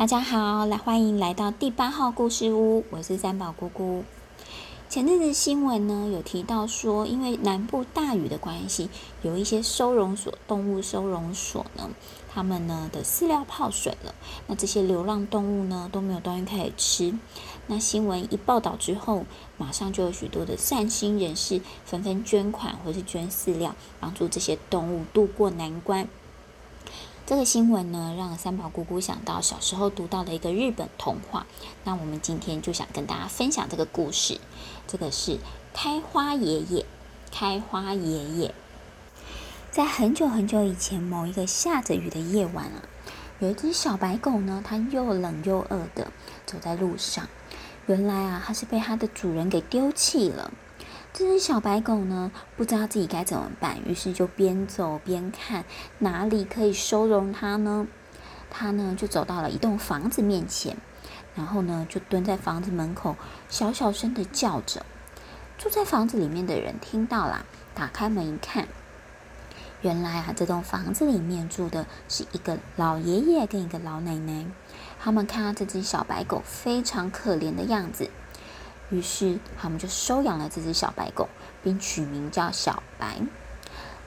[0.00, 4.02] 大家好，来欢迎来到第八号故事屋，我是三宝姑姑。
[4.88, 8.88] 前阵子新闻呢有提到说，因为南部大雨的关系，
[9.20, 11.90] 有一些收容所、动物收容所呢，
[12.32, 14.14] 他们呢的饲料泡水了，
[14.46, 17.14] 那这些流浪动物呢都没有东西可以吃。
[17.66, 19.26] 那新闻一报道之后，
[19.58, 26.08] 马上就有许多的善心人士纷纷捐款或是捐饲料，帮助这些动物渡过难关。
[27.30, 31.46] 这个新闻呢，让三宝姑姑想到小时候读到的一个日本童话。
[31.84, 34.40] 那我们今天就想跟大家分享这个故事。
[34.88, 35.38] 这个是
[35.72, 36.84] 开花爷爷，
[37.30, 38.52] 开花爷爷。
[39.70, 42.82] 在很久很久以前，某一个下着雨的夜晚啊，
[43.38, 46.10] 有一只小白狗呢，它又冷又饿的
[46.44, 47.28] 走在路上。
[47.86, 50.50] 原来啊，它是被它的主人给丢弃了。
[51.12, 55.64] 这只小白狗呢，不知道自己该怎么办，于是就边走边看
[55.98, 57.88] 哪里可以收容它呢？
[58.48, 60.76] 它呢就走到了一栋房子面前，
[61.34, 63.16] 然后呢就蹲在房子门口，
[63.48, 64.86] 小小声的叫着。
[65.58, 68.66] 住在房子里面的人听到了，打开门一看，
[69.82, 74.46] 原来啊这栋房子里面住的是一个老爷爷跟一个老奶奶。
[74.98, 78.10] 他们看到这只小白狗非常可怜的样子。
[78.90, 81.28] 于是他们就收养了这只小白狗，
[81.62, 83.20] 并取名叫小白。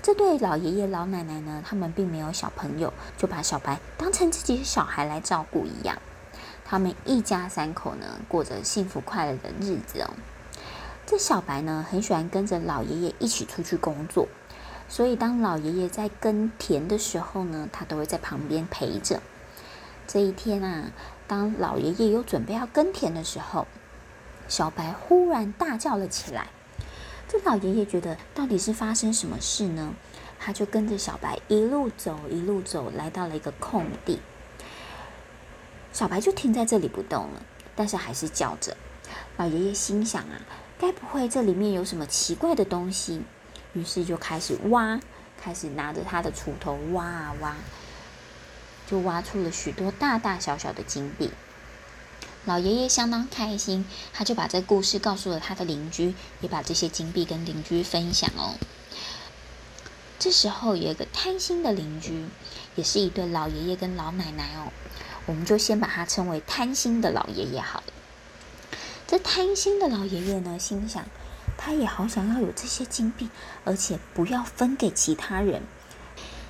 [0.02, 5.98] 这对老爷爷老奶奶呢，他们并没有小朋友，就把小白当成自己的小孩来照顾一样。
[6.66, 10.10] 他们一家三口呢，过着幸福快乐的日子哦。
[11.06, 14.28] 这小白呢，很喜欢跟着老爷爷一起出去工作，
[14.90, 19.22] 所以当老爷爷在耕田的时候呢，他都会在旁边陪着。
[20.06, 20.92] 这一天啊，
[21.28, 23.68] 当老爷爷有准备要耕田的时候，
[24.48, 26.48] 小白忽然大叫了起来，
[27.28, 29.94] 这老爷爷觉得到底是发生什么事呢？
[30.40, 34.20] 他就跟着小白一路走，一路走，来到了一个空地。
[35.94, 37.42] 小白就停在这里不动了，
[37.76, 38.76] 但是还是叫着。
[39.38, 40.42] 老爷爷心想啊，
[40.78, 43.22] 该不会这里面有什么奇怪的东西？
[43.74, 45.00] 于是就开始挖，
[45.42, 47.56] 开始拿着他的锄头挖啊挖，
[48.86, 51.32] 就挖出了许多大大小小的金币。
[52.46, 58.56] 老爷爷相当开心，他就把这故事告诉了他的邻居，也把这些金币跟邻居分享哦。
[60.20, 62.26] 这时候有一个贪心的邻居，
[62.76, 64.72] 也是一对老爷爷跟老奶奶哦，
[65.26, 67.94] 我们就先把他称为贪心的老爷爷好了。
[69.08, 71.06] 这贪心的老爷爷呢，心想
[71.58, 73.30] 他也好想要有这些金币，
[73.64, 75.64] 而且不要分给其他人。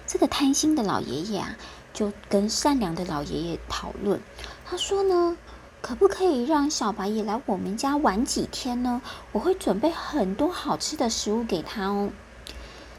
[0.08, 1.56] 这个贪心的老爷爷啊，
[1.94, 4.20] 就跟善良的老爷爷讨论，
[4.66, 5.38] 他说呢。
[5.84, 9.02] 可不可以让小白也来我们家玩几天呢？
[9.34, 12.10] 我会准备很多好吃的食物给他哦。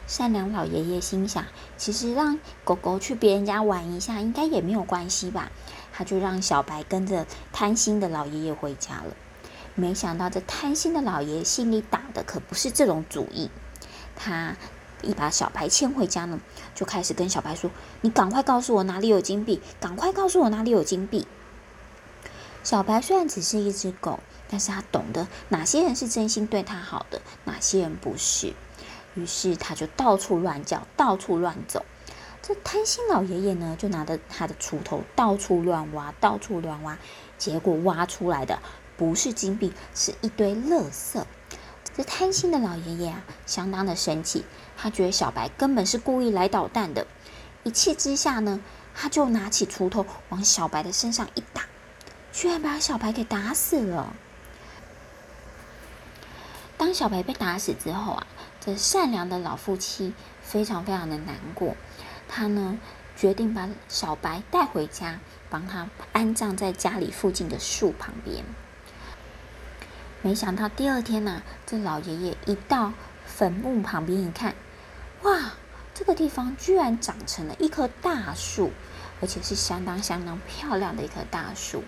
[0.05, 1.45] 善良老爷爷心想，
[1.77, 5.51] 其实让狗狗去别人家玩一下，应该也没有关系吧。
[5.91, 9.15] 他就让小白跟着贪心的老爷爷回家了。
[9.73, 13.49] 没想到这贪心的老爷爷心里打的可不是这种主意。
[14.15, 14.55] 他
[15.01, 16.39] 一把小白牵回家呢，
[16.75, 17.71] 就开始跟小白说
[18.01, 21.25] ：“你赶快告诉我哪里有金币，赶快告诉我哪里有金币。”
[22.65, 28.53] 小白虽然只是一只狗，但是他懂得哪些人是真心对他好的，哪些人不是。
[29.13, 31.85] 于是他就到处乱叫，到处乱走。
[32.41, 36.97] 这贪心老爷爷呢，就拿着他的锄头到处乱挖，到处乱挖。
[37.37, 38.57] 结果挖出来的
[38.97, 41.23] 不是金币，是一堆垃圾。
[41.95, 44.43] 这贪心的老爷爷啊，相当的生气，
[44.75, 47.05] 他觉得小白根本是故意来捣蛋的。
[47.63, 48.59] 一气之下呢，
[48.95, 51.67] 他就拿起锄头往小白的身上一打。
[52.35, 54.13] 居然把小白给打死了。
[56.77, 58.27] 当小白被打死之后啊，
[58.59, 61.77] 这善良的老夫妻非常非常的难过。
[62.27, 62.77] 他呢，
[63.15, 68.43] 决定把小白带回家，帮他安葬在家里附近的树旁边。
[70.21, 72.91] 没想到第二天呢、这老爷爷一到
[73.25, 74.55] 坟墓旁边一看，
[75.21, 75.53] 哇，
[75.93, 78.73] 这个地方居然长成了一棵大树，
[79.21, 81.81] 而且是相当相当漂亮的一棵大树。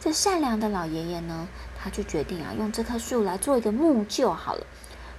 [0.00, 4.64] 这善良的老爷爷呢，他就决定啊，用这棵树来做一个木臼好了。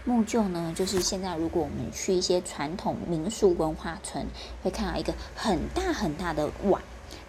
[0.06, 4.26] 木臼呢，就是现在如果我们去一些传统民俗文化村，
[4.64, 6.82] 会看到一个很大很大的碗，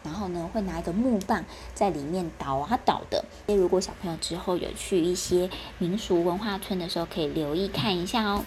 [0.05, 1.45] 然后呢，会拿一个木棒
[1.75, 3.25] 在里面捣啊捣的。
[3.49, 8.45] 如果小朋友之后有去一些民俗文化村的时候，可以留意看一下哦。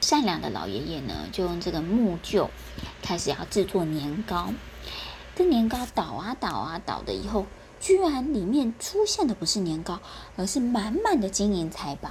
[0.00, 2.48] 善良的老爷爷呢，就用这个木臼
[3.02, 4.54] 开始要制作年糕。
[5.34, 7.44] 这年糕捣啊捣啊捣的以后。
[7.80, 9.98] 居然里面出现的不是年糕，
[10.36, 12.10] 而是满满的金银财宝。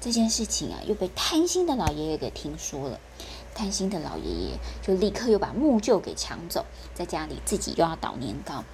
[0.00, 3.00] 这件事情啊，又被贪心的老爷爷给听说了。
[3.54, 8.64] 贪心的老爷爷就立刻又把木臼给抢走，在家里自己又要捣年糕。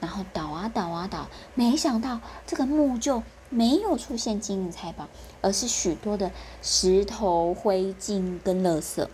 [0.00, 5.08] 然后倒啊倒啊倒，没想到这个木臼没有出现金银财宝，
[5.40, 9.06] 而是许多的石头、灰烬跟垃圾。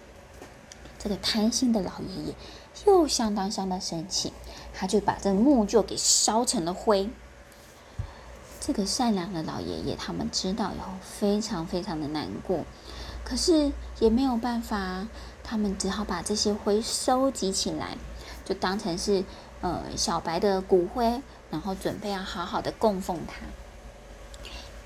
[1.03, 2.35] 这个贪心的老爷爷
[2.87, 4.33] 又相当相当生气，
[4.73, 7.11] 他就把这木臼给烧成了灰。
[8.61, 12.65] 这个善良的老爷爷他们知道以后，非常非常的难过，
[13.25, 15.09] 可是也没有办法，
[15.43, 17.97] 他们只好把这些灰收集起来，
[18.45, 19.25] 就当成是
[19.61, 21.21] 呃小白的骨灰，
[21.51, 23.41] 然后准备要好好的供奉他。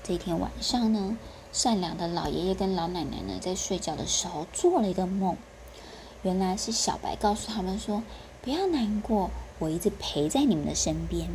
[0.03, 1.15] 这一天晚上呢，
[1.53, 5.37] 善良的老爷爷跟老奶奶呢在睡觉的时候做了一个梦。
[6.23, 8.03] 原来是小白告诉他们说
[8.41, 9.29] ：“不要难过，
[9.59, 11.29] 我一直陪在你们的身边。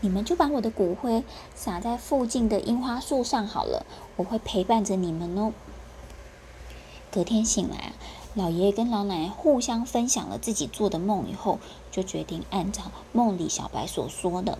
[0.00, 1.24] 你们就把我的骨灰
[1.54, 3.84] 撒在附近的樱花树上好了，
[4.16, 5.52] 我会陪伴着你们哦。”
[7.12, 7.92] 隔天醒来，
[8.34, 11.58] 老爷爷跟老奶奶互相分享了自己做的梦以后，
[11.90, 14.58] 就决定按照梦里小白所说的，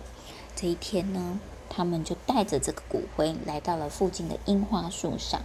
[0.53, 1.39] 这一天呢，
[1.69, 5.41] 他们就带着这个骨灰来到了附近的樱花树上。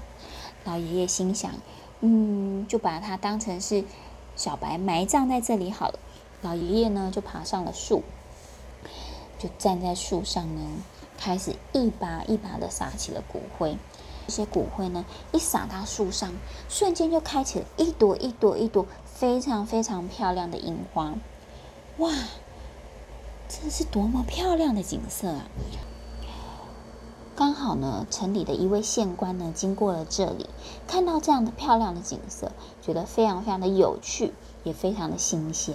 [0.64, 1.52] 老爷爷心想
[2.02, 3.84] ：“嗯，就把它当成是。”
[4.36, 5.98] 小白埋葬在这里好了。
[6.42, 8.02] 老爷爷呢，就爬上了树，
[9.38, 10.62] 就站在树上呢，
[11.18, 13.76] 开始一把一把的撒起了骨灰。
[14.26, 16.32] 这些骨灰呢，一撒到树上，
[16.68, 21.14] 瞬间就开启了一朵一朵一朵非常非常漂亮的樱花。
[21.98, 22.12] 哇，
[23.48, 25.48] 这是多么漂亮的景色啊！
[27.36, 30.48] 刚好呢，城里的一位县官呢经过了这里，
[30.86, 32.50] 看到这样的漂亮的景色，
[32.80, 34.32] 觉得非常非常的有趣，
[34.64, 35.74] 也非常的新鲜，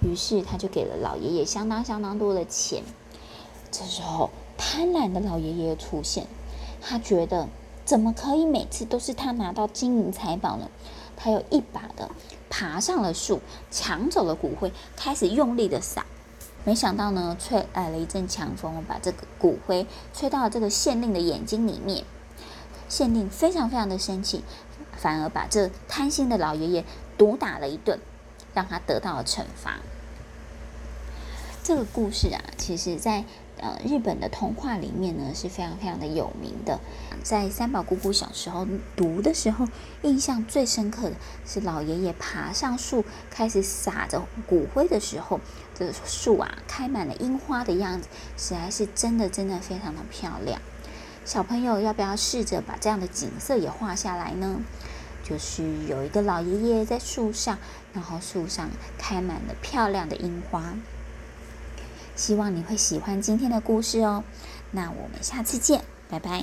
[0.00, 2.82] 于是他就给了老爷爷相当相当多的钱。
[3.70, 6.26] 这时候，贪婪的老爷爷出现，
[6.80, 7.46] 他觉得
[7.84, 10.70] 怎么可以每次都是他拿到金银财宝呢？
[11.14, 12.10] 他又一把的
[12.48, 13.40] 爬上了树，
[13.70, 16.06] 抢走了骨灰，开始用力的撒。
[16.66, 22.04] 没想到呢，吹来了一阵强风，把这个骨灰吹到了这个县令的眼睛里面。
[22.88, 24.42] 县令非常非常的生气，
[24.96, 26.84] 反而把这贪心的老爷爷
[27.16, 28.00] 毒打了一顿，
[28.52, 29.78] 让他得到了惩罚。
[31.62, 33.24] 这个故事啊，其实在。
[33.58, 36.78] 呃，日本的童话里面呢是非常非常的有名的。
[37.22, 39.66] 在三宝姑姑小时候读的时候，
[40.02, 41.16] 印象最深刻的
[41.46, 45.40] 是老爷爷爬上树开始撒着骨灰的时候，
[45.74, 50.60] 这树啊开满了樱花的样子，实在是真的真的非常的漂亮。
[51.24, 54.60] 小朋友要不要试着把这样的景色也画下来呢？
[55.24, 57.58] 就是有一个老爷爷在树上，
[57.92, 60.74] 然后树上开满了漂亮的樱花。
[62.16, 64.24] 希望你会喜欢今天的故事哦，
[64.72, 66.42] 那我们下次见，拜拜。